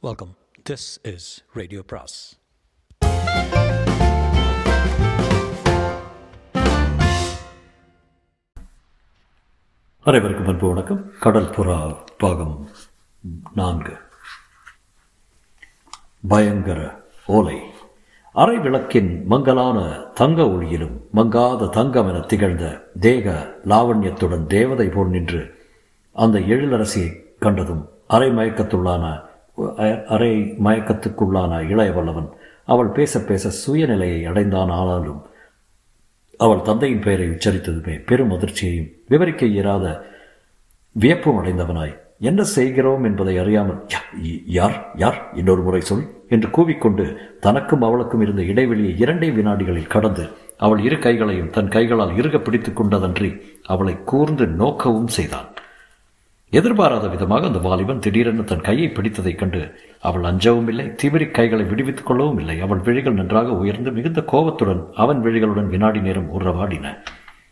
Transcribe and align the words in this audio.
Welcome 0.00 0.34
this 0.70 1.12
is 1.14 1.44
radio 1.52 1.82
பிராஸ் 1.86 2.38
அனைவருக்கும் 10.02 10.46
அன்பு 10.46 10.68
வணக்கம். 10.68 11.12
கடல் 11.20 11.50
புறா 11.50 11.96
பாகம் 12.18 12.68
நான்கு. 13.54 13.96
பயங்கர 16.28 17.02
ஓலை. 17.26 17.60
அரை 18.32 18.58
விளக்கின் 18.58 19.26
மங்கலான 19.26 19.98
தங்க 20.14 20.42
ஒளியிலும் 20.42 21.00
மங்காத 21.16 21.68
தங்கம் 21.68 22.08
என 22.08 22.20
திகழ்ந்த 22.20 22.90
தேக 23.00 23.54
லாவண்யத்துடன் 23.64 24.46
தேவதை 24.46 24.88
போல் 24.88 25.08
நின்று 25.08 25.66
அந்த 26.12 26.38
எழிலரசியை 26.38 27.38
கண்டதும் 27.38 27.88
அரை 28.06 28.28
மயக்கத்துள்ளான 28.28 29.26
அரை 30.06 30.32
மயக்கத்துக்குள்ளான 30.64 31.52
இளையவல்லவன் 31.72 32.28
அவள் 32.64 32.86
பேச 32.86 33.20
பேச 33.20 33.50
சுயநிலையை 33.60 34.20
அடைந்தான் 34.24 34.70
ஆனாலும் 34.70 35.20
அவள் 36.36 36.62
தந்தையின் 36.62 37.00
பெயரை 37.00 37.26
உச்சரித்ததுமே 37.28 38.04
பெரும் 38.06 38.30
அதிர்ச்சியையும் 38.30 38.90
விவரிக்க 39.08 39.46
இயலாத 39.46 39.86
வியப்பும் 40.92 41.38
அடைந்தவனாய். 41.38 41.96
என்ன 42.20 42.42
செய்கிறோம் 42.42 43.04
என்பதை 43.04 43.38
அறியாமல் 43.38 43.80
யார்? 44.46 44.90
யார்? 44.96 45.18
இன்னொரு 45.34 45.62
முறை 45.62 45.80
சொல் 45.80 46.04
என்று 46.28 46.48
கூவிக்கொண்டு 46.48 47.04
தனக்கும் 47.40 47.82
அவளுக்கும் 47.82 48.20
இருந்த 48.20 48.42
இடைவெளியை 48.42 48.94
இரண்டே 48.98 49.30
வினாடிகளில் 49.30 49.86
கடந்து 49.86 50.28
அவள் 50.56 50.78
இரு 50.78 50.98
கைகளையும் 50.98 51.50
தன் 51.50 51.68
கைகளால் 51.68 52.16
இறுக 52.16 52.38
பிடித்துக் 52.38 52.80
கொண்டதன்றி 52.80 53.40
அவளை 53.64 53.94
கூர்ந்து 54.04 54.46
நோக்கவும் 54.46 55.06
செய்தான். 55.06 55.48
எதிர்பாராத 56.50 57.08
விதமாக 57.08 57.46
அந்த 57.46 57.58
வாலிபன் 57.58 57.98
திடீரென 57.98 58.42
தன் 58.42 58.60
கையை 58.60 58.88
பிடித்ததைக் 58.88 59.38
கண்டு 59.38 59.80
அவள் 60.00 60.24
அஞ்சவும் 60.24 60.68
இல்லை 60.68 60.86
திமிரி 60.86 61.30
கைகளை 61.30 61.64
விடுவித்துக் 61.64 62.06
கொள்ளவும் 62.06 62.38
இல்லை. 62.38 62.60
அவள் 62.60 62.78
விழிகள் 62.78 63.12
நன்றாக 63.12 63.52
உயர்ந்து 63.52 63.90
மிகுந்த 63.90 64.22
கோபத்துடன் 64.22 64.86
அவன் 64.94 65.22
விழிகளுடன் 65.22 65.66
வினாடி 65.66 66.00
நேரம் 66.00 66.40
உறவாடின. 66.40 66.96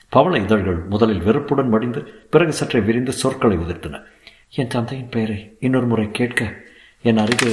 பவள 0.08 0.38
இதழ்கள் 0.38 0.78
முதலில் 0.88 1.22
வெறுப்புடன் 1.22 1.68
மடிந்து 1.68 2.00
பிறகு 2.30 2.52
சற்றே 2.52 2.80
விரிந்து 2.80 3.12
சொற்களை 3.12 3.56
உதிர்த்தன. 3.56 4.02
என் 4.50 4.66
தந்தையின் 4.66 5.08
பெயரை 5.08 5.56
இன்னொரு 5.60 5.86
முறை 5.86 6.10
கேட்க. 6.10 6.54
என் 7.02 7.16
அருகே 7.16 7.52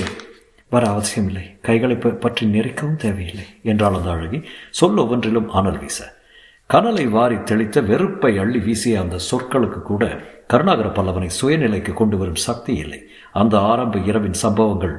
வர 0.70 0.88
அவசியமில்லை. 0.88 1.56
கைகளை 1.62 1.96
பற்றி 1.96 2.48
நெருக்கவும் 2.48 2.96
தேவையில்லை 2.96 3.44
என்றால் 3.64 3.96
அந்த 3.96 4.12
அழகி. 4.12 4.42
சொல் 4.70 4.96
ஒவ்வொன்றிலும் 4.96 5.50
ஆனல் 5.50 5.80
வீச. 5.80 6.23
கனலை 6.70 7.04
வாரி 7.08 7.44
தெளித்த 7.44 7.82
வெறுப்பை 7.82 8.38
அள்ளி 8.38 8.60
வீசிய 8.60 9.00
அந்த 9.00 9.16
சொற்களுக்கு 9.30 9.82
கூட 9.82 10.04
கருணாகர 10.48 10.88
பல்லவனை 10.88 11.30
சுயநிலைக்கு 11.40 11.94
கொண்டு 11.94 12.18
வரும் 12.18 12.40
சக்தி 12.46 12.74
இல்லை. 12.76 13.00
அந்த 13.34 13.60
ஆரம்ப 13.60 14.00
இரவின் 14.00 14.38
சம்பவங்கள் 14.44 14.96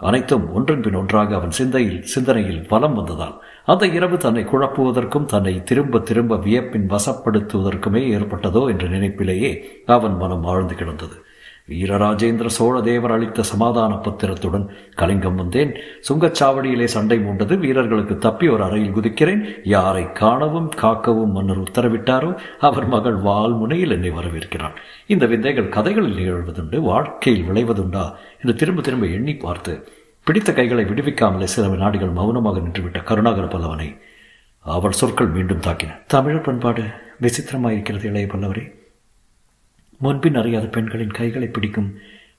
அனைத்தும் 0.00 0.52
ஒன்றன் 0.52 0.80
பின் 0.80 0.94
ஒன்றாக 0.94 1.34
அவன் 1.34 1.50
சிந்தையில் 1.50 2.00
சிந்தனையில் 2.04 2.66
வலம் 2.68 2.94
வந்ததால் 2.94 3.36
அந்த 3.66 3.86
இரவு 3.98 4.16
தன்னை 4.16 4.44
குழப்புவதற்கும் 4.44 5.24
தன்னை 5.24 5.54
திரும்ப 5.62 5.98
திரும்ப 5.98 6.36
வியப்பின் 6.36 6.90
வசப்படுத்துவதற்குமே 6.94 8.02
ஏற்பட்டதோ 8.16 8.64
என்ற 8.68 8.86
நினைப்பிலேயே 8.86 9.52
அவன் 9.86 10.16
மனம் 10.16 10.44
ஆழ்ந்து 10.44 10.74
கிடந்தது. 10.74 11.16
வீரராஜேந்திர 11.68 12.46
சோழ 12.46 12.80
தேவர் 12.80 13.10
அளித்த 13.10 13.42
சமாதான 13.42 13.94
பத்திரத்துடன் 13.94 14.70
கலிங்கம் 14.94 15.34
வந்தேன். 15.34 15.76
சுங்கச்சாவடியிலே 16.08 16.84
சண்டை 16.84 17.18
மூண்டது 17.18 17.58
வீரர்களுக்கு 17.58 18.18
தப்பி 18.18 18.48
ஒரு 18.48 18.62
அறையில் 18.62 18.94
குதிக்கிறேன். 18.94 19.60
யாரை 19.64 20.12
காணவும் 20.12 20.70
காக்கவும் 20.82 21.32
மன்னர் 21.32 21.58
உத்தரவிட்டாரோ 21.58 22.36
அவர் 22.58 22.86
மகள் 22.86 23.16
வால்முனையில் 23.16 23.90
என்னை 23.90 24.10
வரவேற்கிறான். 24.10 24.72
இந்த 25.06 25.26
விந்தைகள் 25.26 25.68
கதைகளில் 25.68 26.16
நிகழ்வதுண்டு 26.16 26.80
வாழ்க்கையில் 26.80 27.48
விளைவதுண்டா 27.50 28.12
என்று 28.40 28.54
திரும்ப 28.54 28.82
திரும்ப 28.82 29.06
எண்ணி 29.06 29.34
பார்த்து 29.34 29.88
பிடித்த 30.22 30.52
கைகளை 30.52 30.84
விடுவிக்காமலே 30.84 31.44
சில 31.44 31.68
வினாடிகள் 31.68 32.08
மௌனமாக 32.08 32.58
நின்றுவிட்ட 32.58 33.02
கருணாகர 33.04 33.46
பல்லவனை 33.46 33.96
அவள் 34.60 34.92
சொற்கள் 34.92 35.26
மீண்டும் 35.26 35.60
தாக்கின. 35.60 35.98
தமிழர் 36.06 36.40
பண்பாடு 36.40 36.82
விசித்திரமாயிருக்கிறது 37.20 38.04
இளைய 38.04 38.26
பல்லவரே. 38.26 38.75
முன்பின் 39.98 40.34
அறியாத 40.34 40.66
பெண்களின் 40.66 41.10
கைகளை 41.10 41.48
பிடிக்கும் 41.48 41.94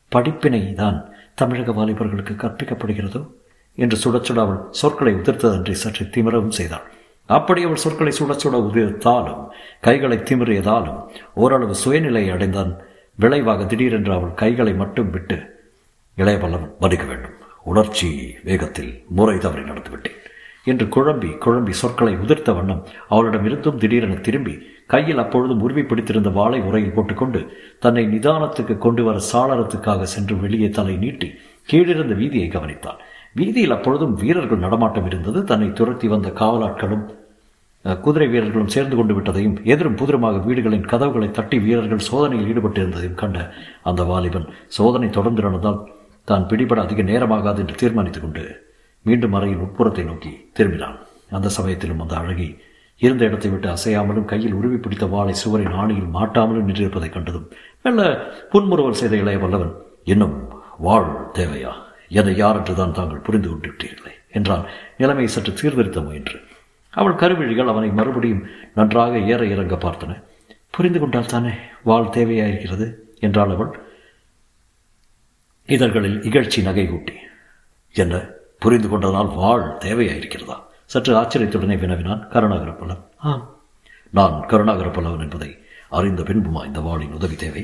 படிப்பினை 0.10 0.74
தான் 0.74 1.10
தமிழக 1.36 1.72
வாலிபர்களுக்கு 1.72 2.36
கற்பிக்கப்படுகிறதோ? 2.36 3.28
என்று 3.76 3.98
சுடச்சுட 3.98 4.40
அவள் 4.40 4.58
சொற்களை 4.72 5.14
உதிர்த்ததன்றி 5.14 5.72
சற்று 5.72 6.06
திமிரவும் 6.06 6.50
செய்தாள். 6.50 6.82
அப்படி 7.26 7.64
அவள் 7.64 7.76
சொற்களை 7.76 8.12
சுடச் 8.12 8.48
சுட 8.48 8.52
உதிர்த்தாலும் 8.52 9.48
கைகளை 9.82 10.18
திமிறியதாலும் 10.18 11.08
ஓரளவு 11.34 11.76
சுயநிலையை 11.86 12.32
அடைந்தான். 12.32 12.78
விளைவாக 13.16 13.66
திடீரென்று 13.66 14.14
அவள் 14.14 14.34
கைகளை 14.34 14.74
மட்டும் 14.74 15.10
விட்டு 15.10 15.66
இளைய 16.16 16.40
பல்லவன் 16.40 16.78
மதிக்க 16.80 17.06
வேண்டும். 17.06 17.32
உணர்ச்சி 17.64 18.36
வேகத்தில் 18.44 19.04
முறை 19.10 19.38
தவறி 19.38 19.62
நடந்துவிட்டேன். 19.62 20.16
என்று 20.64 20.86
குழம்பி 20.86 21.38
குழம்பி 21.46 21.70
சொற்களை 21.70 22.16
உதிர்த்த 22.16 22.56
வண்ணம் 22.56 22.88
அவளிடம் 23.10 23.46
இருந்தும் 23.46 23.78
திடீரென 23.78 24.16
திரும்பி 24.16 24.68
கையில் 24.90 25.22
அப்பொழுதும் 25.24 25.62
உருவி 25.66 25.84
பிடித்திருந்த 25.84 26.30
வாளை 26.38 26.60
உரையில் 26.68 26.96
போட்டுக்கொண்டு 26.96 27.40
தன்னை 27.84 28.04
நிதானத்துக்கு 28.14 28.76
கொண்டு 28.86 29.02
வர 29.04 29.18
சாளரத்துக்காக 29.32 30.08
சென்று 30.16 30.36
வெளியே 30.44 30.70
தலை 30.78 30.96
நீட்டி 31.04 31.30
கீழிருந்த 31.70 32.14
வீதியை 32.22 32.50
கவனித்தான். 32.52 33.00
வீதியில் 33.40 33.76
அப்பொழுதும் 33.76 34.14
வீரர்கள் 34.22 34.64
நடமாட்டம் 34.66 35.08
இருந்தது. 35.10 35.40
தன்னை 35.44 35.70
துரத்தி 35.80 36.08
வந்த 36.08 36.30
காவலாட்களும் 36.42 37.06
குதிரை 37.86 38.28
வீரர்களும் 38.28 38.72
சேர்ந்து 38.76 38.96
கொண்டு 38.96 39.14
விட்டதையும் 39.18 39.58
எதிரும் 39.74 39.98
புதிரமாக 40.00 40.40
வீடுகளின் 40.48 40.88
கதவுகளை 40.92 41.28
தட்டி 41.32 41.58
வீரர்கள் 41.66 42.08
சோதனையில் 42.08 42.50
ஈடுபட்டிருந்ததையும் 42.52 43.20
கண்ட 43.22 43.38
அந்த 43.90 44.04
வாலிபன் 44.12 44.48
சோதனை 44.78 45.10
தொடர்ந்து 45.18 45.42
நடந்தால் 45.48 45.80
தான் 46.28 46.48
பிடிபட 46.50 46.80
அதிக 46.86 47.02
நேரமாகாது 47.12 47.62
என்று 47.64 47.76
தீர்மானித்துக் 47.82 48.26
கொண்டு 48.26 48.44
மீண்டும் 49.06 49.36
அறையின் 49.38 49.64
உட்புறத்தை 49.66 50.04
நோக்கி 50.10 50.32
திரும்பினான். 50.58 50.98
அந்த 51.38 51.52
சமயத்திலும் 51.58 52.02
அந்த 52.06 52.16
அழகி 52.22 52.50
இருந்த 52.98 53.26
இடத்தை 53.26 53.52
விட்டு 53.52 53.68
அசையாமலும் 53.68 54.26
கையில் 54.26 54.54
உருவி 54.54 54.78
பிடித்த 54.78 55.06
வாளை 55.06 55.34
சுவரின் 55.34 55.74
ஆணியில் 55.74 56.10
மாட்டாமலும் 56.14 56.68
நின்றிருப்பதைக் 56.68 57.12
கண்டதும் 57.12 57.52
மெல்ல 57.84 58.32
புன்முறுவல் 58.52 58.94
செய்த 58.94 59.16
இளைய 59.16 59.40
வல்லவன் 59.40 59.74
இன்னும் 60.04 60.62
வாழ் 60.78 61.30
தேவையா? 61.34 61.74
எதை 62.10 62.36
யார் 62.36 62.58
என்றுதான் 62.58 62.94
தாங்கள் 62.94 63.18
புரிந்து 63.18 63.50
கொண்டுவிட்டீர்களே 63.50 64.12
என்றான். 64.32 64.66
நிலைமை 64.98 65.28
சற்று 65.28 65.58
சீர்திருத்த 65.58 66.02
முயன்று. 66.02 66.40
அவள் 66.90 67.14
கருவிழிகள் 67.14 67.68
அவனை 67.68 67.90
மறுபடியும் 67.90 68.46
நன்றாக 68.76 69.18
ஏற 69.18 69.46
இறங்க 69.46 69.76
பார்த்தன. 69.76 70.24
புரிந்து 70.70 71.00
கொண்டால் 71.00 71.26
தானே 71.26 71.50
வாழ் 71.84 72.04
தேவையாயிருக்கிறது? 72.04 72.94
என்றாள் 73.20 73.50
அவள். 73.50 73.80
இதழ்களில் 75.66 76.22
இகழ்ச்சி 76.22 76.62
நகை 76.62 76.88
கூட்டி. 76.88 77.14
என்ன 77.94 78.26
புரிந்து 78.60 78.88
கொண்டதால் 78.88 79.36
வாழ் 79.36 79.78
தேவையாயிருக்கிறதா? 79.80 80.66
சற்று 80.90 81.14
ஆச்சரியத்துடனே 81.22 81.76
வினவினான் 81.80 82.28
கருணாகர 82.34 82.72
பல்லவன் 82.72 83.08
ஆம். 83.30 83.44
நான் 84.14 84.36
கருணாகர 84.46 84.90
பல்லவன் 84.90 85.24
என்பதை 85.26 85.50
அறிந்த 85.90 86.24
பின்புமா 86.24 86.62
இந்த 86.66 86.80
வாளின் 86.80 87.16
உதவி 87.18 87.36
தேவை? 87.36 87.64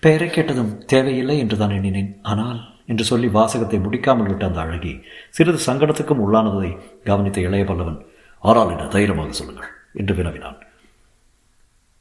பெயரை 0.00 0.28
கேட்டதும் 0.30 0.72
தேவையில்லை 0.86 1.38
என்று 1.38 1.56
தான் 1.56 1.70
எண்ணினேன். 1.70 2.10
ஆனால் 2.22 2.60
என்று 2.86 3.04
சொல்லி 3.04 3.28
வாசகத்தை 3.28 3.78
முடிக்காமல் 3.78 4.28
விட்ட 4.28 4.44
அந்த 4.46 4.60
அழகி 4.60 4.92
சிறிது 5.30 5.60
சங்கடத்துக்கும் 5.66 6.22
உள்ளானதை 6.24 6.70
கவனித்த 7.04 7.40
இளைய 7.40 7.64
பல்லவன் 7.64 7.98
ஆறால் 8.42 8.72
என 8.74 8.88
தைரியமாக 8.94 9.32
சொல்லுங்கள் 9.32 9.70
என்று 9.92 10.14
வினவினான். 10.14 10.58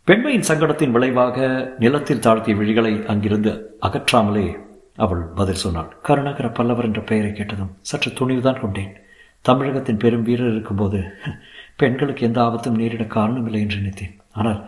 பெண்மையின் 0.08 0.48
சங்கடத்தின் 0.50 0.94
விளைவாக 0.96 1.38
நிலத்தில் 1.80 2.24
தாழ்த்திய 2.26 2.56
விழிகளை 2.62 2.94
அங்கிருந்து 3.06 3.52
அகற்றாமலே 3.82 4.48
அவள் 4.96 5.24
பதில் 5.40 5.62
சொன்னாள். 5.64 5.92
கருணாகர 6.08 6.48
பல்லவர் 6.50 6.86
என்ற 6.86 7.02
பெயரை 7.02 7.32
கேட்டதும் 7.32 7.72
சற்று 7.82 8.12
துணிவுதான் 8.12 8.62
கொண்டேன். 8.64 8.92
தமிழகத்தின் 9.48 10.02
பெரும் 10.04 10.26
வீரர் 10.28 10.52
இருக்கும்போது 10.52 11.00
பெண்களுக்கு 11.82 12.22
எந்த 12.28 12.40
ஆபத்தும் 12.44 12.78
நேரிட 12.82 13.06
காரணமில்லை 13.16 13.62
என்று 13.64 13.80
நினைத்தேன். 13.82 14.14
ஆனால் 14.40 14.60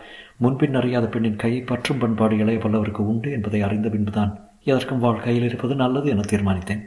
முன்பின் 0.42 0.78
அறியாத 0.80 1.06
பெண்ணின் 1.14 1.40
கையை 1.42 1.60
பற்றும் 1.70 2.00
பண்பாடு 2.02 2.34
இளைய 2.42 2.58
பல்லவருக்கு 2.64 3.02
உண்டு 3.12 3.28
என்பதை 3.36 3.60
அறிந்த 3.68 3.88
பின்புதான் 3.94 4.32
எதற்கும் 4.70 5.02
அவள் 5.06 5.24
கையில் 5.26 5.46
இருப்பது 5.48 5.74
நல்லது 5.82 6.10
என 6.14 6.26
தீர்மானித்தேன். 6.32 6.82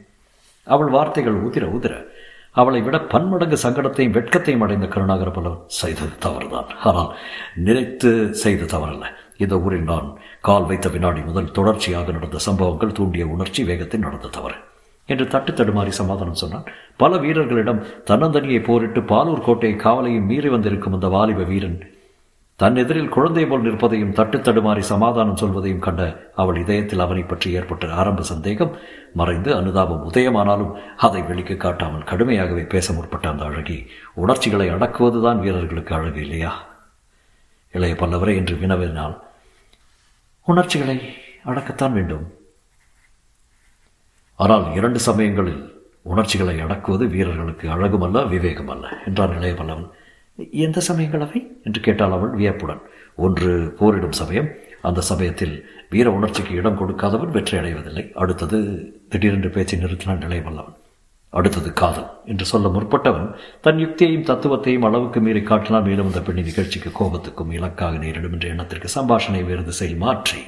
அவள் 0.67 0.93
வார்த்தைகள் 0.95 1.41
உதிர 1.47 1.65
உதிர 1.77 1.93
அவளை 2.59 2.79
விட 2.85 2.97
பன்மடங்கு 3.13 3.57
சங்கடத்தையும் 3.63 4.15
வெட்கத்தையும் 4.17 4.63
அடைந்த 4.65 4.87
கருணாகர 4.93 5.29
பல்லவன் 5.33 5.67
செய்தது 5.81 6.15
தவறுதான். 6.25 6.69
ஆனால் 6.89 7.11
நினைத்து 7.67 8.11
செய்த 8.43 8.69
தவறல்ல. 8.75 9.05
இந்த 9.43 9.55
ஊரில் 9.65 9.89
நான் 9.91 10.07
கால் 10.47 10.69
வைத்த 10.71 10.87
வினாடி 10.95 11.21
முதல் 11.27 11.53
தொடர்ச்சியாக 11.57 12.11
நடந்த 12.17 12.39
சம்பவங்கள் 12.47 12.97
தூண்டிய 12.97 13.25
உணர்ச்சி 13.35 13.63
வேகத்தில் 13.69 14.05
நடந்த 14.07 14.33
தவறு. 14.37 14.57
என்று 15.09 15.27
தட்டு 15.27 15.51
தடுமாறி 15.51 15.93
சமாதானம் 15.99 16.41
சொன்னான். 16.41 16.67
பல 16.97 17.17
வீரர்களிடம் 17.17 17.83
தன்னந்தனியை 18.09 18.63
போரிட்டு 18.63 19.01
பாலூர் 19.13 19.45
கோட்டை 19.45 19.71
காவலையும் 19.85 20.29
மீறி 20.31 20.49
வந்திருக்கும் 20.49 20.93
அந்த 20.93 21.07
வாலிப 21.07 21.43
வீரன் 21.43 21.79
தன் 22.59 22.75
எதிரில் 22.75 23.13
குழந்தை 23.15 23.43
போல் 23.45 23.65
நிற்பதையும் 23.65 24.15
தட்டு 24.17 24.37
தடுமாறி 24.37 24.79
சமாதானம் 24.79 25.37
சொல்வதையும் 25.37 25.83
கண்ட 25.85 26.31
அவள் 26.35 26.57
இதயத்தில் 26.61 26.99
அவனை 26.99 27.21
பற்றி 27.21 27.49
ஏற்பட்ட 27.51 27.91
ஆரம்ப 27.93 28.21
சந்தேகம் 28.21 28.73
மறைந்து 29.13 29.55
அனுதாபம் 29.55 30.03
உதயமானாலும் 30.09 30.73
அதை 30.97 31.21
வெளிக்கு 31.21 31.57
காட்டாமல் 31.57 32.07
கடுமையாகவே 32.09 32.63
பேச 32.69 32.93
முற்பட்ட 32.93 33.29
அந்த 33.29 33.45
அழகி 33.45 33.77
உணர்ச்சிகளை 34.13 34.67
அடக்குவதுதான் 34.69 35.39
வீரர்களுக்கு 35.39 35.95
அழகு 35.95 36.21
இல்லையா? 36.21 36.51
இளைய 37.73 37.95
பல்லவரே 37.99 38.35
என்று 38.35 38.55
வினவினால் 38.55 39.15
உணர்ச்சிகளை 40.47 40.97
அடக்கத்தான் 41.45 41.91
வேண்டும். 41.91 42.27
ஆனால் 44.39 44.65
இரண்டு 44.75 44.99
சமயங்களில் 44.99 45.63
உணர்ச்சிகளை 46.01 46.61
அடக்குவது 46.61 47.05
வீரர்களுக்கு 47.07 47.65
அழகுமல்ல 47.69 48.19
விவேகமல்ல. 48.33 48.85
என்றான் 49.05 49.35
இளைய 49.35 49.55
பல்லவன் 49.55 49.87
எந்த 50.51 50.79
சமயங்கள் 50.79 51.21
அவை? 51.21 51.39
என்று 51.63 51.79
கேட்டாள் 51.81 52.11
அவள் 52.11 52.29
வியப்புடன். 52.29 52.81
ஒன்று 53.15 53.75
போரிடும் 53.79 54.11
சமயம். 54.11 54.49
அந்த 54.81 55.01
சமயத்தில் 55.01 55.55
வீர 55.89 56.11
உணர்ச்சிக்கு 56.11 56.53
இடம் 56.55 56.77
கொடுக்காதவன் 56.77 57.31
வெற்றி 57.31 57.57
அடைவதில்லை. 57.57 58.11
அடுத்தது 58.13 58.57
திடீரென்று 59.09 59.49
பேச்சை 59.49 59.79
நிறுத்தினான் 59.79 60.23
இளைய 60.23 60.43
பல்லவன் 60.45 60.77
அடுத்தது 61.33 61.73
காதல். 61.73 62.09
என்று 62.25 62.45
சொல்ல 62.45 62.67
முற்பட்டவன் 62.67 63.27
தன் 63.61 63.77
யுக்தியையும் 63.77 64.27
தத்துவத்தையும் 64.29 64.85
அளவுக்கு 64.85 65.19
மீறி 65.19 65.41
காட்டினால் 65.41 65.83
மேலும் 65.83 66.05
அந்த 66.05 66.21
பெண்ணி 66.21 66.41
நிகழ்ச்சிக்கு 66.41 66.91
கோபத்துக்கும் 66.99 67.51
இலக்காக 67.51 67.97
நேரிடும் 67.97 68.33
என்ற 68.33 68.47
எண்ணத்திற்கு 68.47 68.89
சம்பாஷணை 68.95 69.43
வேறு 69.45 69.63
திசையில் 69.63 69.97
மாற்றி. 69.97 70.39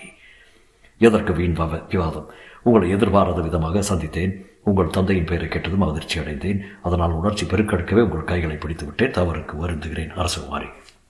எதற்கு 1.01 1.33
வீண் 1.33 1.57
விவாதம்? 1.89 2.29
உங்களை 2.61 2.89
எதிர்பாராத 2.89 3.41
விதமாக 3.41 3.79
சந்தித்தேன். 3.79 4.45
உங்கள் 4.63 4.87
தந்தையின் 4.87 5.25
பெயரை 5.25 5.47
கேட்டதும் 5.47 5.81
அதிர்ச்சி 5.81 6.19
அடைந்தேன். 6.19 6.61
அதனால் 6.81 7.11
உணர்ச்சி 7.11 7.45
பெருக்கெடுக்கவே 7.45 8.01
உங்கள் 8.01 8.23
கைகளை 8.23 8.55
பிடித்து 8.55 8.85
விட்டேன். 8.85 9.11
தவறுக்கு 9.11 9.55
வருந்துகிறேன் 9.61 10.11
அரசகுமாரி. 10.15 10.67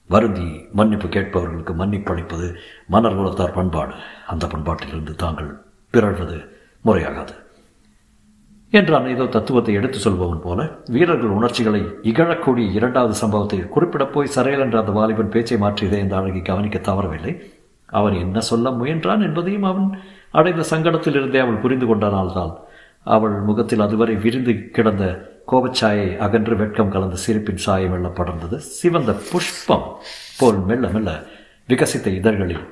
வருந்தி 0.08 0.66
மன்னிப்பு 0.72 1.08
கேட்பவர்களுக்கு 1.08 1.74
மன்னிப்பு 1.74 2.12
அளிப்பது 2.12 2.58
மன்னர் 2.88 3.18
குலத்தார் 3.18 3.54
பண்பாடு. 3.54 3.94
அந்த 4.28 4.48
பண்பாட்டிலிருந்து 4.48 5.16
தாங்கள் 5.16 5.62
பிறழ்வது 5.94 6.48
முறையாகாது. 6.86 7.34
என்றான் 8.70 9.08
ஏதோ 9.08 9.26
தத்துவத்தை 9.26 9.74
எடுத்து 9.74 9.98
சொல்பவன் 10.00 10.42
போல. 10.42 10.70
வீரர்கள் 10.88 11.30
உணர்ச்சிகளை 11.30 11.82
இகழக்கூடிய 11.82 12.72
இரண்டாவது 12.72 13.14
சம்பவத்தை 13.14 13.60
குறிப்பிடப் 13.60 14.14
போய் 14.14 14.32
சரையல் 14.36 14.60
என்ற 14.60 14.80
அந்த 14.80 14.92
வாலிபன் 14.92 15.30
பேச்சை 15.30 15.58
மாற்றியதை 15.58 15.98
இந்த 15.98 16.16
அழகி 16.16 16.42
கவனிக்க 16.42 16.78
தவறவில்லை. 16.80 17.40
அவன் 17.86 18.14
என்ன 18.14 18.40
சொல்ல 18.40 18.70
முயன்றான் 18.70 19.22
என்பதையும் 19.22 19.64
அவன் 19.64 20.00
அடைந்த 20.32 20.64
சங்கடத்திலிருந்தே 20.70 21.40
அவள் 21.40 21.62
புரிந்து 21.64 21.96
கொண்டனால்தான் 21.96 22.54
அவள் 23.04 23.32
முகத்தில் 23.32 23.80
அதுவரை 23.80 24.16
விரிந்து 24.16 24.70
கிடந்த 24.70 25.30
கோபச்சாயை 25.52 26.18
அகன்று 26.18 26.56
வெட்கம் 26.56 26.92
கலந்த 26.92 27.16
சிரிப்பின் 27.16 27.58
சாயை 27.58 27.90
வெள்ளப்படர்ந்தது 27.90 28.18
படர்ந்தது. 28.18 28.58
சிவந்த 28.58 29.12
புஷ்பம் 29.32 29.96
போல் 30.38 30.60
மெல்ல 30.60 30.88
மெல்ல 30.88 31.24
விகசித்த 31.70 32.08
இதழ்களில் 32.08 32.64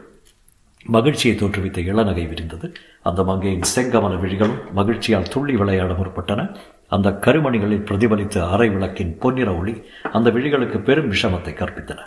மகிழ்ச்சியை 0.86 1.38
தோற்றுவித்த 1.38 1.80
இளநகை 1.82 2.28
விரிந்தது. 2.28 2.74
அந்த 3.02 3.24
மங்கையின் 3.24 3.68
செங்கமல 3.76 4.20
விழிகளும் 4.20 4.60
மகிழ்ச்சியால் 4.76 5.30
துள்ளி 5.30 5.56
விளையாட 5.56 5.94
முற்பட்டன. 5.94 6.58
அந்த 6.88 7.18
கருமணிகளில் 7.22 7.86
பிரதிபலித்த 7.86 8.50
அரை 8.50 8.70
விளக்கின் 8.70 9.18
பொன்னிற 9.20 9.56
ஒளி 9.56 9.82
அந்த 10.12 10.30
விழிகளுக்கு 10.30 10.80
பெரும் 10.84 11.12
விஷமத்தை 11.12 11.54
கற்பித்தன. 11.54 12.00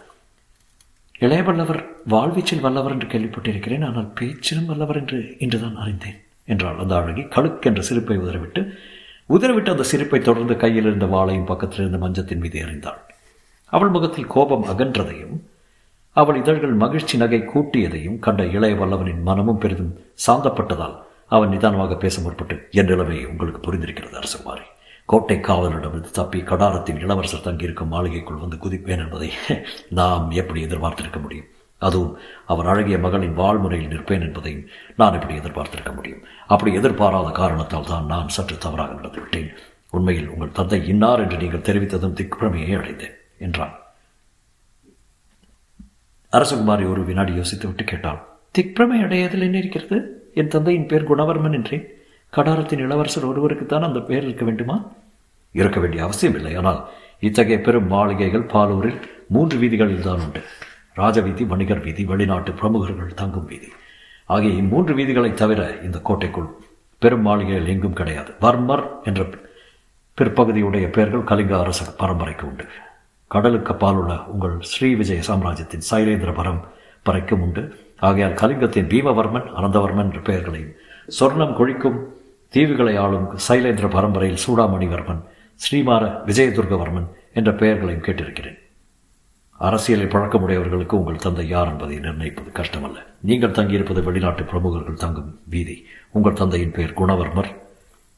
இளைய 1.22 1.42
வல்லவர் 1.42 1.80
வாழ்வீச்சில் 2.08 2.64
வல்லவர் 2.64 2.94
என்று 2.94 3.08
கேள்விப்பட்டிருக்கிறேன். 3.12 3.84
ஆனால் 3.88 4.08
பேச்சிலும் 4.18 4.68
வல்லவர் 4.70 4.98
என்று 5.00 5.18
இன்றுதான் 5.38 5.76
அறிந்தேன். 5.76 6.18
என்றாள் 6.48 6.78
அந்த 6.78 6.94
அழகி 6.96 7.22
கழுக்கென்ற 7.34 7.80
சிரிப்பை 7.88 8.16
உதறிவிட்டு 8.16 8.62
உதறிவிட்டு 9.26 9.70
அந்த 9.70 9.84
சிரிப்பை 9.90 10.18
தொடர்ந்து 10.20 10.54
கையில் 10.56 10.84
இருந்த 10.84 11.06
வாளையும் 11.06 11.48
பக்கத்தில் 11.50 11.82
இருந்த 11.82 11.98
மஞ்சத்தின் 11.98 12.42
மீது 12.44 12.58
எறிந்தாள். 12.64 13.00
அவள் 13.72 13.88
முகத்தில் 13.88 14.26
கோபம் 14.26 14.66
அகன்றதையும் 14.68 15.36
அவள் 16.16 16.38
இதழ்கள் 16.40 16.74
மகிழ்ச்சி 16.74 17.16
நகை 17.16 17.40
கூட்டியதையும் 17.52 18.18
கண்ட 18.18 18.42
இளைய 18.56 18.74
வல்லவனின் 18.74 19.22
மனமும் 19.22 19.58
பெரிதும் 19.58 19.94
சாந்தப்பட்டதால் 20.26 20.96
அவன் 21.26 21.48
நிதானமாக 21.48 21.94
பேச 21.96 22.22
முற்பட்டு 22.22 22.56
என் 22.70 22.90
நிலைமை 22.90 23.18
உங்களுக்கு 23.26 23.60
புரிந்திருக்கிறது 23.60 24.18
அரசுமாரி 24.20 24.66
கோட்டை 25.12 25.36
காவலரிடமிருந்து 25.38 26.10
தப்பி 26.10 26.38
கடாரத்தின் 26.40 27.00
இளவரசர் 27.04 27.46
தங்கியிருக்கும் 27.46 27.90
மாளிகைக்குள் 27.94 28.42
வந்து 28.44 28.56
குதிப்பேன் 28.56 29.02
என்பதை 29.04 29.28
நாம் 29.98 30.30
எப்படி 30.30 30.60
எதிர்பார்த்திருக்க 30.62 31.18
முடியும்? 31.20 31.48
அதுவும் 31.78 32.14
அவர் 32.46 32.66
அழகிய 32.66 32.98
மகளின் 32.98 33.34
வாழ்முறையில் 33.34 33.90
நிற்பேன் 33.92 34.24
என்பதையும் 34.26 34.64
நான் 34.96 35.12
எப்படி 35.12 35.34
எதிர்பார்த்திருக்க 35.34 35.92
முடியும்? 35.92 36.22
அப்படி 36.46 36.72
எதிர்பாராத 36.74 37.30
காரணத்தால் 37.30 37.90
தான் 37.90 38.06
நான் 38.06 38.28
சற்று 38.28 38.56
தவறாக 38.58 38.94
நடந்துவிட்டேன் 38.94 39.50
உண்மையில் 39.90 40.28
உங்கள் 40.28 40.56
தந்தை 40.58 40.80
இன்னார் 40.88 41.22
என்று 41.24 41.36
நீங்கள் 41.36 41.66
தெரிவித்ததும் 41.68 42.16
திக்பிரமையை 42.20 42.70
அடைந்தேன் 42.78 43.16
என்றான். 43.38 43.74
அரசகுமாரி 46.32 46.86
ஒரு 46.92 47.04
வினாடி 47.04 47.32
யோசித்து 47.34 47.66
விட்டு 47.66 47.84
கேட்டாள் 47.84 48.20
திக்பிரமை 48.54 48.98
அடையதில் 49.06 49.46
என்ன 49.48 49.58
இருக்கிறது? 49.58 49.98
என் 50.34 50.48
தந்தையின் 50.48 50.86
பேர் 50.86 51.08
குணவர்மன் 51.12 51.58
என்றேன் 51.60 51.86
கடாரத்தின் 52.32 52.82
இளவரசர் 52.86 53.30
ஒருவருக்குத்தான் 53.30 53.86
அந்த 53.86 54.00
பெயர் 54.00 54.26
இருக்க 54.28 54.44
வேண்டுமா? 54.44 54.76
இருக்க 55.60 55.78
வேண்டிய 55.82 56.02
அவசியம் 56.06 56.36
இல்லை. 56.40 56.52
ஆனால் 56.60 56.80
இத்தகைய 57.28 57.58
பெரும் 57.66 57.88
மாளிகைகள் 57.94 58.46
பாலூரில் 58.52 59.00
மூன்று 59.34 59.56
வீதிகளில் 59.62 60.06
தான் 60.08 60.22
உண்டு. 60.24 60.40
ராஜவீதி 61.00 61.44
வணிகர் 61.52 61.84
வீதி 61.86 62.02
வெளிநாட்டு 62.10 62.52
பிரமுகர்கள் 62.60 63.18
தங்கும் 63.20 63.48
வீதி. 63.50 63.70
ஆகிய 64.34 64.52
இம்மூன்று 64.62 64.92
வீதிகளை 64.98 65.30
தவிர 65.42 65.60
இந்த 65.86 65.98
கோட்டைக்குள் 66.08 66.50
பெரும் 67.02 67.24
மாளிகைகள் 67.28 67.70
எங்கும் 67.72 67.98
கிடையாது. 68.00 68.30
வர்மர் 68.44 68.84
என்ற 69.08 69.22
பிற்பகுதியுடைய 70.18 70.86
பெயர்கள் 70.96 71.28
கலிங்க 71.30 71.54
அரச 71.62 71.82
பரம்பரைக்கு 72.00 72.44
உண்டு. 72.50 72.64
கடலுக்கு 73.30 73.74
பாலுள்ள 73.82 74.12
உங்கள் 74.32 74.56
ஸ்ரீ 74.70 74.88
விஜய 75.00 75.20
சாம்ராஜ்யத்தின் 75.28 75.86
சைலேந்திர 75.90 76.30
பரம்பரைக்கும் 76.38 77.42
உண்டு. 77.46 77.62
ஆகையால் 78.08 78.38
கலிங்கத்தின் 78.40 78.90
பீமவர்மன் 78.92 79.46
அனந்தவர்மன் 79.58 80.08
என்ற 80.10 80.20
பெயர்களையும் 80.28 80.74
சொர்ணம் 81.18 81.56
கொழிக்கும் 81.58 81.98
தீவுகளை 82.52 82.94
ஆளும் 83.04 83.28
சைலேந்திர 83.46 83.88
பரம்பரையில் 83.96 84.42
சூடாமணிவர்மன் 84.44 85.22
ஸ்ரீமார 85.64 86.04
விஜயதுர்கவர்மன் 86.26 87.08
என்ற 87.34 87.54
பெயர்களையும் 87.54 88.04
கேட்டிருக்கிறேன். 88.04 88.58
அரசியலில் 89.58 90.12
பழக்கமுடையவர்களுக்கு 90.12 90.92
உங்கள் 90.92 91.16
தந்தை 91.16 91.48
யார் 91.48 91.68
என்பதை 91.68 91.96
நிர்ணயிப்பது 91.98 92.50
கஷ்டமல்ல. 92.50 92.98
நீங்கள் 93.20 93.50
தங்கியிருப்பது 93.50 94.02
வெளிநாட்டு 94.02 94.44
பிரமுகர்கள் 94.44 94.94
தங்கும் 94.94 95.38
வீதி. 95.48 95.86
உங்கள் 96.10 96.32
தந்தையின் 96.32 96.70
பெயர் 96.70 96.98
குணவர்மர். 96.98 97.50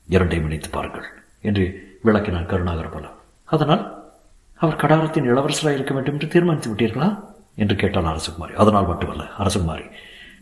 இரண்டையும் 0.08 0.46
இணைத்து 0.46 0.68
பாருங்கள் 0.68 1.04
என்று 1.42 1.64
விளக்கினார் 2.02 2.46
கருணாகர 2.46 2.88
பல. 2.88 3.04
அதனால் 3.44 3.84
அவர் 4.54 4.80
கடாரத்தின் 4.82 5.28
இளவரசராக 5.30 5.72
இருக்க 5.72 5.94
வேண்டும் 5.94 6.14
என்று 6.14 6.28
தீர்மானித்து 6.28 6.70
விட்டீர்களா? 6.72 7.08
என்று 7.56 7.76
கேட்டான் 7.76 8.10
அரசகுமாரி. 8.12 8.52
அதனால் 8.52 8.86
மட்டுமல்ல 8.86 9.24
அரசகுமாரி 9.38 9.86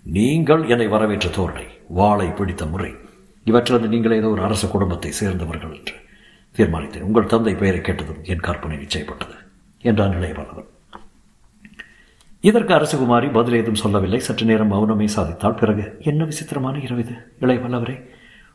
நீங்கள் 0.03 0.69
என்னை 0.69 0.87
வரவேற்ற 0.87 1.29
தோரணை 1.29 1.67
வாளை 1.89 2.29
பிடித்த 2.29 2.67
முறை. 2.67 2.93
இவற்றிலிருந்து 3.47 3.93
நீங்கள் 3.95 4.13
ஏதோ 4.13 4.29
ஒரு 4.29 4.43
அரச 4.43 4.67
குடும்பத்தை 4.67 5.13
சேர்ந்தவர்கள் 5.13 5.77
என்று. 5.79 5.95
தீர்மானித்தேன். 6.57 7.07
உங்கள் 7.09 7.31
தந்தை 7.33 7.55
பெயரை 7.61 7.81
கேட்டதும் 7.81 8.23
என் 8.33 8.45
கற்பனை 8.47 8.77
நிச்சயப்பட்டது 8.83 9.37
என்றான் 9.91 10.17
இளையவல்லவன் 10.19 10.69
இதற்கு 12.49 12.73
அரசகுமாரி 12.77 13.29
பதில் 13.37 13.57
ஏதும் 13.59 13.81
சொல்லவில்லை. 13.83 14.19
சற்று 14.27 14.45
நேரம் 14.47 14.73
மௌனமே 14.73 15.07
சாதித்தால் 15.17 15.59
பிறகு 15.61 15.85
என்ன 16.11 16.25
விசித்திரமான 16.31 16.79
இரவு 16.87 17.03
இது 17.05 17.15
இளையவல்லவரே 17.45 17.97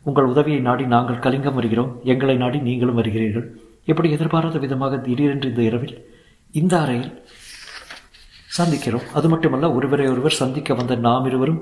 உங்கள் 0.05 0.29
உதவியை 0.31 0.59
நாடி 0.67 0.83
நாங்கள் 0.93 1.23
கலிங்கம் 1.25 1.57
வருகிறோம். 1.59 1.91
எங்களை 2.11 2.35
நாடி 2.43 2.57
நீங்களும் 2.67 2.99
வருகிறீர்கள். 2.99 3.47
எப்படி 3.91 4.09
எதிர்பாராத 4.15 4.57
விதமாக 4.65 4.97
திடீரென்று 5.05 5.49
இந்த 5.49 5.61
இரவில் 5.69 5.95
இந்த 6.59 6.73
அறையில் 6.83 7.11
சந்திக்கிறோம்? 8.57 9.07
அது 9.17 9.27
மட்டுமல்ல 9.33 9.71
ஒருவரை 9.77 10.07
ஒருவர் 10.13 10.39
சந்திக்க 10.41 10.73
வந்த 10.73 10.95
நாம் 11.07 11.27
இருவரும் 11.29 11.61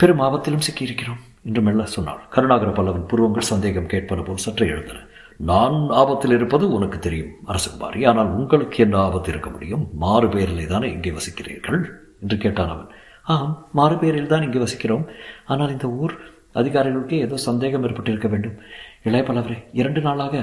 பெரும் 0.00 0.22
ஆபத்திலும் 0.26 0.66
சிக்கியிருக்கிறோம் 0.66 1.20
என்று 1.46 1.62
மெல்ல 1.66 1.86
சொன்னாள். 1.96 2.20
கருணாகர 2.34 2.70
பல்லவன் 2.78 3.08
புருவங்கள் 3.12 3.50
சந்தேகம் 3.52 3.90
கேட்பது 3.92 4.22
போல் 4.22 4.44
சற்றே 4.46 4.68
எழுந்தன. 4.74 4.98
நான் 5.40 5.76
ஆபத்தில் 6.00 6.34
இருப்பது 6.36 6.64
உனக்கு 6.76 6.98
தெரியும் 6.98 7.32
அரசகுமாரி 7.50 8.00
ஆனால் 8.10 8.30
உங்களுக்கு 8.38 8.78
என்ன 8.84 8.96
ஆபத்து 8.98 9.30
இருக்க 9.32 9.50
முடியும்? 9.50 9.84
மாறு 10.04 10.28
பேரிலே 10.28 10.64
தானே 10.66 10.86
இங்கே 10.94 11.10
வசிக்கிறீர்கள்? 11.10 11.80
என்று 12.22 12.36
கேட்டான் 12.38 12.72
அவன். 12.74 12.88
ஆம் 13.24 13.52
மாறு 13.72 13.96
பேரில் 13.98 14.32
தான் 14.32 14.42
இங்கே 14.42 14.58
வசிக்கிறோம். 14.64 15.04
ஆனால் 15.46 15.70
இந்த 15.70 15.88
ஊர் 15.88 16.14
அதிகாரிகளுக்கு 16.52 17.16
ஏதோ 17.26 17.36
சந்தேகம் 17.36 17.84
ஏற்பட்டிருக்க 17.88 18.28
வேண்டும். 18.28 18.56
இளைய 19.02 19.24
பலவரே 19.28 19.58
இரண்டு 19.72 20.00
நாளாக 20.00 20.34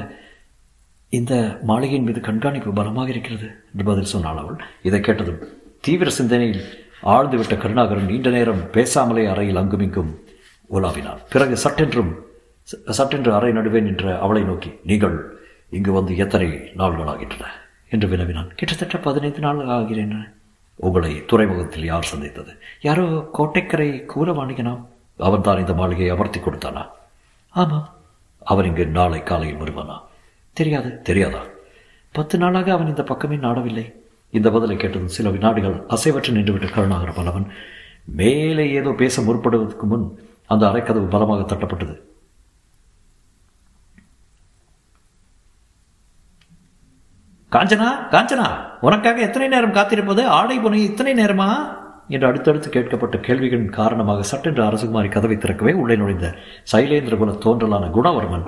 இந்த 1.10 1.34
மாளிகையின் 1.70 2.08
மீது 2.08 2.22
கண்காணிப்பு 2.28 2.72
பலமாக 2.74 3.10
இருக்கிறது 3.10 3.48
என்று 3.72 3.86
பதில் 3.90 4.12
சொன்னாள் 4.14 4.42
அவள். 4.44 4.58
இதை 4.82 5.00
கேட்டதும் 5.00 5.42
தீவிர 5.88 6.10
சிந்தனையில் 6.10 6.64
ஆழ்ந்துவிட்ட 7.16 7.56
கருணாகரன் 7.64 8.10
நீண்ட 8.12 8.30
நேரம் 8.30 8.62
பேசாமலே 8.76 9.26
அறையில் 9.34 9.60
அங்குமிங்கும் 9.62 10.14
உலாவினார் 10.70 11.22
பிறகு 11.34 11.58
சட்டென்றும் 11.58 12.14
சட்டென்று 12.98 13.34
அறை 13.34 13.52
நடுவே 13.52 13.80
நின்ற 13.80 14.20
அவளை 14.20 14.44
நோக்கி 14.44 14.72
நீங்கள் 14.84 15.18
இங்கு 15.70 15.92
வந்து 15.92 16.18
எத்தனை 16.18 16.48
நாள்கள் 16.76 17.08
ஆகின்றன 17.08 17.46
என்று 17.90 18.08
வினவினான். 18.08 18.50
கிட்டத்தட்ட 18.56 18.98
பதினைந்து 18.98 19.40
நாள் 19.40 19.60
ஆகிறேன். 19.78 20.16
உங்களை 20.76 21.26
துறைமுகத்தில் 21.26 21.86
யார் 21.86 22.04
சந்தித்தது? 22.04 22.52
யாரோ 22.82 23.06
கோட்டைக்கரை 23.38 23.90
கூறவாணிகனாம் 24.14 24.82
அவன் 25.18 25.42
தான் 25.42 25.60
இந்த 25.60 25.74
மாளிகையை 25.74 26.16
அமர்த்தி 26.16 26.40
கொடுத்தானா? 26.40 26.84
ஆமாம் 27.50 27.90
அவன் 28.40 28.66
இங்கு 28.66 28.86
நாளை 28.86 29.24
காலையில் 29.24 29.62
வருவானா? 29.62 29.98
தெரியாது. 30.54 31.02
தெரியாதா? 31.02 31.42
பத்து 32.12 32.38
நாளாக 32.38 32.74
அவன் 32.74 32.88
இந்த 32.88 33.04
பக்கமே 33.04 33.36
நாடவில்லை. 33.36 33.86
இந்த 34.30 34.50
பதிலை 34.50 34.76
கேட்டதும் 34.76 35.16
சில 35.18 35.30
வினாடிகள் 35.30 35.78
அசைவற்று 35.90 36.34
நின்றுவிட்ட 36.38 36.68
கருணாகர 36.72 37.12
பலவன் 37.12 37.48
மேலே 38.04 38.72
ஏதோ 38.72 38.92
பேச 38.92 39.22
முற்படுவதற்கு 39.22 39.86
முன் 39.86 40.06
அந்த 40.46 40.66
அரைக்கதவு 40.68 41.10
பலமாக 41.10 41.56
தட்டப்பட்டது. 41.56 41.96
காஞ்சனா 47.56 47.90
காஞ்சனா 48.12 48.48
உனக்காக 48.82 49.22
எத்தனை 49.22 49.48
நேரம் 49.48 49.74
காத்திருப்பது? 49.74 50.26
ஆடை 50.26 50.60
புனை 50.60 50.74
இத்தனை 50.74 51.14
நேரமா? 51.14 51.50
என்று 52.08 52.28
அடுத்தடுத்து 52.28 52.70
கேட்கப்பட்ட 52.70 53.18
கேள்விகளின் 53.18 53.70
காரணமாக 53.70 54.24
சட்டென்று 54.24 54.64
அரசுகுமாரி 54.64 55.10
கதவை 55.10 55.38
திறக்கவே 55.38 55.74
உள்ளே 55.74 55.96
நுழைந்த 55.96 56.36
சைலேந்திர 56.72 57.18
குல 57.18 57.32
தோன்றலான 57.32 57.86
குணவர்மன் 57.88 58.46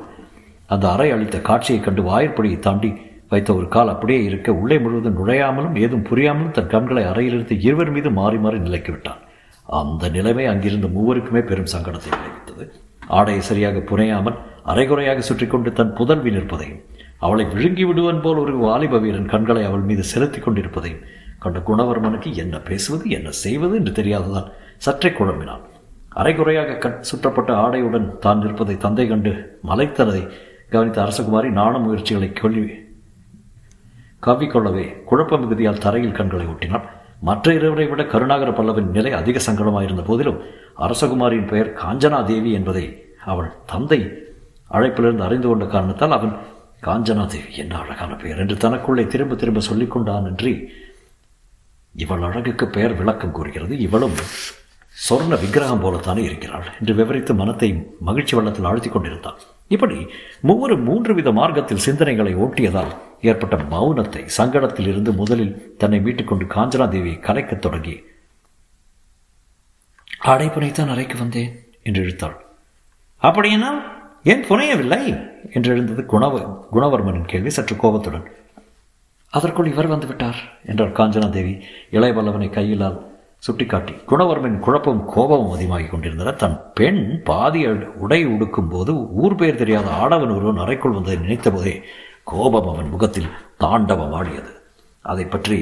அந்த 0.66 0.90
அறை 0.90 1.12
அளித்த 1.12 1.40
காட்சியைக் 1.40 1.84
கண்டு 1.84 2.02
வாயிற்படியை 2.02 2.60
தாண்டி 2.60 2.90
வைத்த 3.30 3.56
ஒரு 3.56 3.68
கால் 3.68 3.90
அப்படியே 3.90 4.24
இருக்க 4.24 4.54
உள்ளே 4.54 4.80
முழுவதும் 4.80 5.18
நுழையாமலும் 5.18 5.78
ஏதும் 5.78 6.04
புரியாமலும் 6.04 6.52
தன் 6.52 6.68
கண்களை 6.68 7.04
அறையிலிருந்து 7.04 7.62
இருவர் 7.62 7.92
மீது 7.92 8.12
மாறி 8.12 8.38
மாறி 8.38 8.60
நிலைக்கு 8.60 8.92
விட்டான். 8.92 9.22
அந்த 9.66 10.10
நிலைமை 10.10 10.46
அங்கிருந்த 10.46 10.88
மூவருக்குமே 10.88 11.42
பெரும் 11.46 11.72
சங்கடத்தை 11.72 12.12
விளைவித்தது. 12.14 12.66
ஆடையை 13.08 13.42
சரியாக 13.42 13.80
புனையாமல் 13.80 14.38
அரைகுறையாக 14.64 15.22
சுற்றி 15.22 15.48
கொண்டு 15.48 15.74
தன் 15.74 15.94
புதல்வி 15.94 16.32
நிற்பதையும் 16.32 16.84
அவளை 17.20 17.46
விழுங்கி 17.46 17.84
விடுவன் 17.84 18.22
போல் 18.22 18.38
ஒரு 18.38 18.58
வாலிப 18.58 19.00
வீரன் 19.00 19.26
கண்களை 19.26 19.64
அவள் 19.66 19.80
மீது 19.80 20.04
செலுத்தி 20.04 20.40
கொண்டிருப்பதையும் 20.40 21.06
கண்ட 21.40 21.60
குணவர்மனுக்கு 21.60 22.36
என்ன 22.36 22.60
பேசுவது 22.60 23.10
என்ன 23.10 23.30
செய்வது 23.30 23.76
என்று 23.76 23.92
தெரியாததால் 23.92 24.52
சற்றே 24.78 25.10
குழம்பினான் 25.10 25.64
அரைகுறையாக 26.10 26.78
கண் 26.78 27.00
சுற்றப்பட்ட 27.02 27.52
ஆடையுடன் 27.56 28.08
தான் 28.20 28.40
நிற்பதை 28.40 28.78
தந்தை 28.78 29.08
கண்டு 29.08 29.32
மலைத்தனதை 29.68 30.22
கவனித்த 30.70 31.00
அரசகுமாரி 31.02 31.50
நாண 31.52 31.78
முயற்சிகளை 31.78 32.34
கொள்ளி 32.34 32.64
கவ்விக்கொள்ளவே 34.24 34.86
குழப்ப 35.12 35.38
மிகுதியால் 35.38 35.78
தரையில் 35.78 36.12
கண்களை 36.12 36.46
ஒட்டினாள். 36.46 36.86
மற்ற 37.22 37.54
இருவரை 37.54 37.86
விட 37.88 38.04
கருணாகர 38.04 38.50
பல்லவின் 38.52 38.90
நிலை 38.92 39.12
அதிக 39.12 39.40
சங்கடமாயிருந்த 39.40 40.04
போதிலும் 40.06 40.42
அரசகுமாரியின் 40.78 41.48
பெயர் 41.48 41.70
காஞ்சனா 41.84 42.26
தேவி 42.26 42.52
என்பதை 42.52 42.86
அவள் 43.26 43.52
தந்தை 43.66 44.00
அழைப்பிலிருந்து 44.72 45.20
அறிந்து 45.20 45.48
கொண்ட 45.48 45.66
காரணத்தால் 45.66 46.12
அவன் 46.12 46.34
காஞ்சனா 46.86 47.26
தேவி 47.26 47.56
என்ன 47.56 47.74
அழகான 47.80 48.14
பெயர் 48.16 48.42
என்று 48.44 48.56
தனக்குள்ளே 48.56 49.08
திரும்ப 49.08 49.36
திரும்ப 49.36 49.60
சொல்லிக் 49.60 49.92
கொண்டான் 49.92 50.26
என்று 50.26 50.52
இவள் 51.96 52.22
அழகுக்கு 52.22 52.66
பெயர் 52.68 52.94
விளக்கம் 52.94 53.32
கூறுகிறது. 53.32 53.78
இவளும் 53.78 54.18
சொர்ண 54.98 55.34
விக்கிரகம் 55.40 55.84
போலத்தானே 55.84 56.24
இருக்கிறாள் 56.24 56.68
என்று 56.80 56.94
விவரித்து 56.94 57.34
மனத்தை 57.34 57.70
மகிழ்ச்சி 58.00 58.36
வெள்ளத்தில் 58.36 58.66
ஆழ்த்தி 58.66 58.90
கொண்டிருந்தான் 58.90 59.40
இப்படி 59.68 59.98
மூவரு 60.48 60.76
மூன்று 60.84 61.14
வித 61.14 61.32
மார்க்கத்தில் 61.32 61.84
சிந்தனைகளை 61.86 62.34
ஓட்டியதால் 62.44 62.94
ஏற்பட்ட 63.22 63.56
மௌனத்தை 63.74 64.24
சங்கடத்தில் 64.38 64.88
இருந்து 64.88 65.12
முதலில் 65.12 65.76
தன்னை 65.78 66.00
மீட்டுக்கொண்டு 66.00 66.48
காஞ்சனா 66.56 66.88
தேவியை 66.96 67.20
கலைக்கத் 67.20 67.62
தொடங்கி 67.62 67.96
அடைப்புனைத்தான் 70.26 70.94
அறைக்கு 70.94 71.18
வந்தேன் 71.18 71.52
என்று 71.84 72.02
இழுத்தாள். 72.04 72.38
அப்படின்னா 73.22 73.72
ஏன் 74.32 74.46
புனையவில்லை? 74.50 75.02
என்று 75.54 75.72
எழுந்தது 75.72 76.06
குணவ 76.06 76.34
குணவர்மனின் 76.74 77.32
கேள்வி 77.32 77.50
சற்று 77.50 77.76
கோபத்துடன். 77.76 78.26
அதற்குள் 79.34 79.72
இவர் 79.72 79.92
வந்துவிட்டார் 79.92 80.40
என்றார் 80.66 80.98
காஞ்சனா 80.98 81.30
தேவி. 81.30 81.54
இளையவல்லவனை 81.92 82.50
கையிலால் 82.50 82.98
சுட்டிக்காட்டி. 83.40 83.94
குணவர்மன் 84.10 84.60
குழப்பம் 84.60 85.02
கோபமும் 85.06 85.52
அதிகமாகிக் 85.52 85.92
கொண்டிருந்தன. 85.92 86.32
தன் 86.32 86.58
பெண் 86.74 87.02
பாதி 87.24 87.62
உடை 88.04 88.20
உடுக்கும் 88.28 88.70
போது 88.70 88.94
ஊர் 89.24 89.36
பெயர் 89.36 89.62
தெரியாத 89.64 89.90
ஆடவன் 89.92 90.36
ஒருவன் 90.36 90.64
அறைக்குள் 90.64 90.98
வந்ததை 90.98 91.18
நினைத்த 91.20 91.52
போதே 91.52 91.76
கோபம் 92.24 92.70
அவன் 92.74 92.90
முகத்தில் 92.90 93.30
தாண்டவம் 93.60 94.16
ஆடியது. 94.20 94.52
அதை 95.02 95.26
பற்றி 95.26 95.60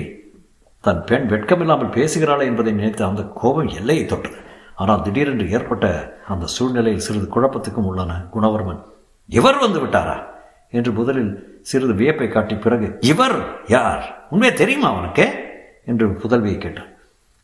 தன் 0.81 1.03
பெண் 1.05 1.27
வெட்கமில்லாமல் 1.29 1.95
பேசுகிறாளே 1.97 2.45
என்பதை 2.51 2.71
நினைத்த 2.73 3.07
அந்த 3.07 3.21
கோபம் 3.41 3.71
எல்லையை 3.79 4.05
தொட்டது. 4.05 4.39
ஆனால் 4.75 5.01
திடீரென்று 5.01 5.51
ஏற்பட்ட 5.51 6.17
அந்த 6.27 6.45
சூழ்நிலையில் 6.45 6.99
சிறிது 6.99 7.27
குழப்பத்துக்கும் 7.35 7.87
உள்ளான 7.89 8.27
குணவர்மன் 8.33 8.81
இவர் 9.25 9.57
வந்து 9.57 9.85
விட்டாரா? 9.85 10.23
என்று 10.71 10.91
முதலில் 10.91 11.59
சிறிது 11.61 11.93
வியப்பை 11.93 12.27
காட்டி 12.27 12.55
பிறகு 12.55 12.97
இவர் 13.01 13.67
யார்? 13.67 14.27
உண்மையை 14.29 14.57
தெரியுமா 14.57 14.89
அவனுக்கு 14.89 15.53
என்று 15.85 16.07
புதல்வியை 16.07 16.57
கேட்டான். 16.57 16.87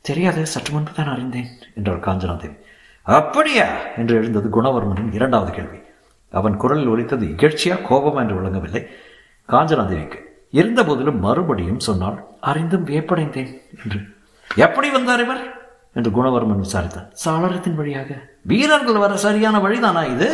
தெரியாது 0.01 0.45
சற்று 0.45 0.73
முன்பு 0.73 0.91
தான் 0.91 1.07
அறிந்தேன் 1.07 1.47
என்றார் 1.75 1.99
காஞ்சனாதேவி. 1.99 2.57
அப்படியா? 3.01 3.65
என்று 3.97 4.15
எழுந்தது 4.15 4.61
குணவர்மனின் 4.61 5.13
இரண்டாவது 5.13 5.51
கேள்வி. 5.51 5.77
அவன் 6.31 6.57
குரலில் 6.57 6.87
ஒலித்தது 6.87 7.25
இகழ்ச்சியா 7.25 7.77
கோபமா? 7.89 8.19
என்று 8.19 8.35
விளங்கவில்லை. 8.35 8.87
காஞ்சனாதேவிக்கு 9.49 10.19
இருந்த 10.51 10.83
போதிலும் 10.83 11.19
மறுபடியும் 11.19 11.79
சொன்னால் 11.79 12.23
அறிந்தும் 12.39 12.87
வியப்படைந்தேன் 12.87 13.61
என்று. 13.83 13.99
எப்படி 14.55 14.89
வந்தார் 14.89 15.19
இவர்? 15.19 15.60
என்று 15.93 16.09
குணவர்மன் 16.09 16.63
விசாரித்தான் 16.65 17.07
சாளரத்தின் 17.25 17.75
வழியாக. 17.75 18.09
வீரர்கள் 18.41 18.97
வர 18.97 19.17
சரியான 19.17 19.57
வழிதானா 19.57 20.11
இது? 20.11 20.29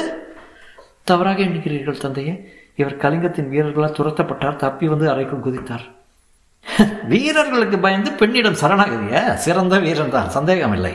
தவறாக 1.04 1.42
எண்ணுகிறீர்கள் 1.44 2.00
தந்தையே. 2.00 2.34
இவர் 2.76 2.98
கலிங்கத்தின் 2.98 3.50
வீரர்களால் 3.50 3.98
துரத்தப்பட்டார் 3.98 4.56
தப்பி 4.56 4.88
வந்து 4.88 5.10
அறைக்குள் 5.10 5.46
குதித்தார். 5.46 5.86
வீரர்களுக்கு 7.08 7.78
பயந்து 7.80 8.12
பெண்ணிடம் 8.12 8.60
சரணாகதிய? 8.62 9.34
சிறந்த 9.34 9.80
வீரன் 9.80 10.10
தான் 10.10 10.30
சந்தேகமில்லை. 10.30 10.94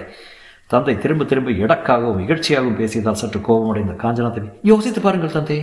தந்தை 0.67 0.99
திரும்ப 0.99 1.25
திரும்ப 1.25 1.51
இடக்காகவும் 1.51 2.29
இகழ்ச்சியாகவும் 2.29 2.79
பேசியதால் 2.79 3.21
சற்று 3.23 3.41
கோபமடைந்த 3.41 3.93
காஞ்சனாதேவி 3.93 4.49
யோசித்து 4.63 5.01
பாருங்கள் 5.01 5.33
தந்தை 5.33 5.59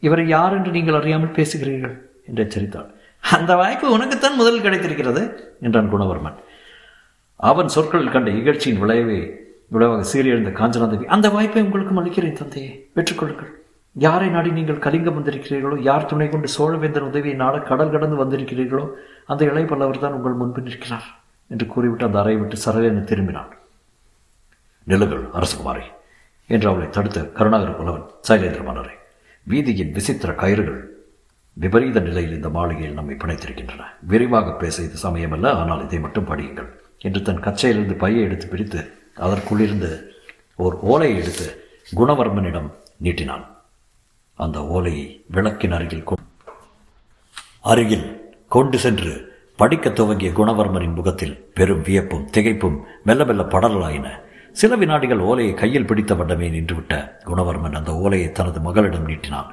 இவரை 0.00 0.28
யார் 0.28 0.52
என்று 0.52 0.70
நீங்கள் 0.70 0.94
அறியாமல் 0.94 1.36
பேசுகிறீர்கள்? 1.36 1.94
என்று 2.26 2.44
எச்சரித்தாள் 2.44 2.90
அந்த 3.20 3.56
வாய்ப்பு 3.56 3.98
உனக்குத்தான் 3.98 4.34
முதல் 4.34 4.60
கிடைத்திருக்கிறது 4.60 5.22
என்றான் 5.60 5.92
குணவர்மன். 5.92 6.36
அவன் 7.40 7.72
சொற்களில் 7.74 8.14
கண்ட 8.14 8.30
இகழ்ச்சியின் 8.40 8.80
விளைவை 8.82 9.18
விளைவாக 9.74 10.04
சீரியழ்ந்த 10.12 10.50
காஞ்சனாதேவி 10.60 11.06
அந்த 11.14 11.26
வாய்ப்பை 11.34 11.62
உங்களுக்கும் 11.66 12.00
அளிக்கிறேன் 12.00 12.38
தந்தையே 12.40 12.70
பெற்றுக்கொள்ளுங்கள். 12.96 13.50
யாரை 13.96 14.28
நாடி 14.34 14.50
நீங்கள் 14.58 14.84
கலிங்கம் 14.84 15.16
வந்திருக்கிறீர்களோ 15.18 15.76
யார் 15.88 16.08
துணை 16.10 16.26
கொண்டு 16.28 16.48
சோழவேந்தன் 16.56 17.08
உதவியை 17.10 17.36
நாட 17.42 17.56
கடல் 17.70 17.92
கடந்து 17.94 18.16
வந்திருக்கிறீர்களோ 18.22 18.84
அந்த 19.32 19.42
இளைய 19.50 19.66
பல்லவர் 19.72 20.02
தான் 20.04 20.16
உங்கள் 20.18 20.38
முன்பு 20.40 20.62
நிற்கிறார் 20.68 21.06
என்று 21.50 21.66
கூறிவிட்டு 21.72 22.06
அந்த 22.08 22.18
அறையை 22.22 22.38
விட்டு 22.40 22.58
சரவேன 22.64 23.04
திரும்பினான். 23.10 23.52
நிலுகள் 24.86 25.24
அரசகுமாரி 25.38 25.84
என்று 26.50 26.68
அவளை 26.70 26.88
தடுத்த 26.96 27.20
கருணாகர 27.38 27.70
புலவன் 27.78 28.06
சைலேந்திர 28.28 28.62
மன்னரை 28.68 28.96
வீதியின் 29.46 29.94
விசித்திர 29.98 30.32
கயிறுகள் 30.42 30.80
விபரீத 31.56 31.98
நிலையில் 32.08 32.36
இந்த 32.38 32.48
மாளிகையில் 32.56 32.98
நம்மை 32.98 33.16
பிணைத்திருக்கின்றன. 33.22 33.82
விரிவாக 34.12 34.56
பேச 34.62 34.76
இது 34.88 34.98
சமயமல்ல 35.06 35.52
ஆனால் 35.60 35.84
இதை 35.86 35.98
மட்டும் 36.06 36.28
படியுங்கள். 36.30 36.70
என்று 37.04 37.22
தன் 37.22 37.40
கச்சையிலிருந்து 37.40 37.98
பையை 37.98 38.22
எடுத்து 38.22 38.46
பிரித்து 38.46 38.90
அதற்குள்ளிருந்து 39.16 40.02
ஓர் 40.54 40.74
ஓலையை 40.74 41.18
எடுத்து 41.18 41.64
குணவர்மனிடம் 41.96 42.70
நீட்டினான். 43.04 43.44
அந்த 44.34 44.66
ஓலையை 44.66 45.24
விளக்கின் 45.26 45.72
அருகில் 45.72 46.04
அருகில் 47.60 48.34
கொண்டு 48.48 48.78
சென்று 48.78 49.32
படிக்கத் 49.56 49.94
துவங்கிய 49.94 50.30
குணவர்மனின் 50.30 50.94
முகத்தில் 50.94 51.50
பெரும் 51.54 51.82
வியப்பும் 51.82 52.28
திகைப்பும் 52.32 52.80
மெல்ல 53.04 53.24
மெல்ல 53.24 53.42
படலாயின 53.42 54.08
சில 54.52 54.76
வினாடிகள் 54.76 55.18
ஓலையை 55.18 55.54
கையில் 55.54 55.86
பிடித்த 55.86 56.14
வண்ணமே 56.14 56.50
நின்றுவிட்ட 56.50 57.10
குணவர்மன் 57.24 57.74
அந்த 57.74 57.94
ஓலையை 57.94 58.32
தனது 58.32 58.60
மகளிடம் 58.60 59.08
நீட்டினான். 59.08 59.46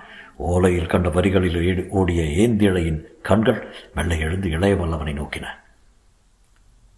ஓலையில் 0.48 0.88
கண்ட 0.88 1.10
வரிகளில் 1.10 1.90
ஓடிய 1.90 2.22
ஏந்திழையின் 2.22 3.04
கண்கள் 3.22 3.76
மெல்ல 3.96 4.16
எழுந்து 4.16 4.50
இளைய 4.50 4.76
வல்லவனை 4.76 5.14
நோக்கின. 5.14 5.46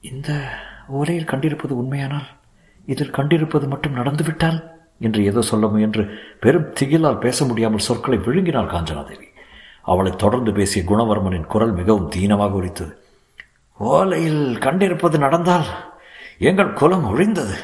இந்த 0.04 0.52
ஓலையில் 0.94 1.30
கண்டிருப்பது 1.30 1.72
உண்மையானால் 1.72 2.26
இதில் 2.86 3.12
கண்டிருப்பது 3.12 3.68
மட்டும் 3.68 3.96
நடந்துவிட்டால்? 3.96 4.64
என்று 5.00 5.24
ஏதோ 5.24 5.42
சொல்ல 5.42 5.68
முயன்று 5.68 6.20
பெரும் 6.40 6.74
திகிலால் 6.80 7.20
பேச 7.20 7.46
முடியாமல் 7.46 7.80
சொற்களை 7.80 8.20
விழுங்கினாள் 8.20 8.70
காஞ்சனாதேவி. 8.70 9.28
அவளை 9.82 10.12
தொடர்ந்து 10.16 10.54
பேசிய 10.54 10.86
குணவர்மனின் 10.90 11.46
குரல் 11.46 11.74
மிகவும் 11.74 12.12
தீனமாக 12.16 12.52
உரித்தது. 12.52 12.98
ஓலையில் 13.80 14.58
கண்டிருப்பது 14.58 15.18
நடந்தால் 15.18 15.66
எங்கள் 16.38 16.74
குலம் 16.74 17.06
ஒழிந்தது. 17.06 17.56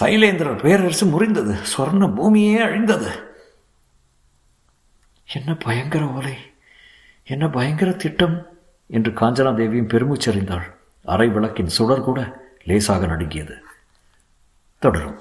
சைலேந்திரர் 0.00 0.62
பேரரசு 0.62 1.06
முறிந்தது. 1.06 1.56
சொர்ண 1.76 2.14
பூமியே 2.14 2.58
அழிந்தது. 2.58 3.10
என்ன 5.32 5.54
பயங்கர 5.54 6.04
ஓலை? 6.06 6.36
என்ன 7.24 7.48
பயங்கர 7.48 7.90
திட்டம்? 7.90 8.46
என்று 8.86 9.10
காஞ்சனா 9.10 9.54
தேவியும் 9.54 9.88
பெருமூச்சறிந்தாள். 9.88 10.78
அரை 11.02 11.28
விளக்கின் 11.28 11.68
சுடர் 11.68 12.00
கூட 12.00 12.48
லேசாக 12.64 13.06
நடுங்கியது. 13.06 13.62
தொடரும். 14.78 15.18